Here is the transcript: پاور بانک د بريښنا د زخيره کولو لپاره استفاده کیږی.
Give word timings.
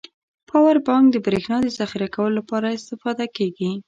پاور 0.49 0.75
بانک 0.87 1.05
د 1.11 1.15
بريښنا 1.25 1.57
د 1.63 1.67
زخيره 1.79 2.07
کولو 2.15 2.35
لپاره 2.39 2.75
استفاده 2.77 3.25
کیږی. 3.37 3.71